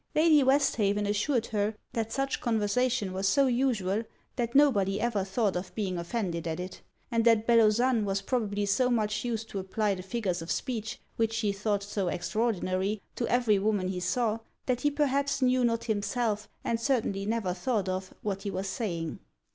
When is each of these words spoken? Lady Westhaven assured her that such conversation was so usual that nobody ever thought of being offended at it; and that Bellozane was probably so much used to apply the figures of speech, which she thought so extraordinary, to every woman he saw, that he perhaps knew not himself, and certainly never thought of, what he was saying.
Lady 0.15 0.41
Westhaven 0.41 1.05
assured 1.05 1.45
her 1.45 1.75
that 1.93 2.11
such 2.11 2.41
conversation 2.41 3.13
was 3.13 3.27
so 3.27 3.45
usual 3.45 4.01
that 4.35 4.55
nobody 4.55 4.99
ever 4.99 5.23
thought 5.23 5.55
of 5.55 5.75
being 5.75 5.95
offended 5.99 6.47
at 6.47 6.59
it; 6.59 6.81
and 7.11 7.23
that 7.23 7.45
Bellozane 7.45 8.03
was 8.03 8.23
probably 8.23 8.65
so 8.65 8.89
much 8.89 9.23
used 9.23 9.47
to 9.49 9.59
apply 9.59 9.93
the 9.93 10.01
figures 10.01 10.41
of 10.41 10.49
speech, 10.49 10.99
which 11.17 11.33
she 11.33 11.51
thought 11.51 11.83
so 11.83 12.07
extraordinary, 12.07 12.99
to 13.15 13.27
every 13.27 13.59
woman 13.59 13.89
he 13.89 13.99
saw, 13.99 14.39
that 14.65 14.81
he 14.81 14.89
perhaps 14.89 15.39
knew 15.39 15.63
not 15.63 15.83
himself, 15.83 16.49
and 16.63 16.79
certainly 16.81 17.27
never 17.27 17.53
thought 17.53 17.87
of, 17.87 18.11
what 18.23 18.41
he 18.41 18.49
was 18.49 18.65
saying. 18.67 19.19